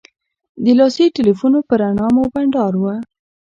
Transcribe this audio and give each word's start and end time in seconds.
د 0.63 0.65
لاسي 0.79 1.05
تیلفونو 1.17 1.59
په 1.67 1.73
رڼا 1.81 2.07
مو 2.15 2.23
بنډار 2.33 2.73
و. 2.77 2.83